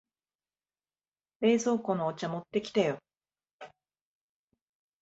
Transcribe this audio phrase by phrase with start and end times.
[1.41, 2.97] 冷蔵庫のお茶持ってきてよ。